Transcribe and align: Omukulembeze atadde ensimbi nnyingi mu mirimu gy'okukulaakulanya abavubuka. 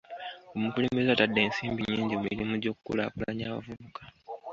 Omukulembeze 0.55 1.09
atadde 1.11 1.39
ensimbi 1.45 1.81
nnyingi 1.83 2.15
mu 2.17 2.23
mirimu 2.27 2.53
gy'okukulaakulanya 2.61 3.43
abavubuka. 3.47 4.01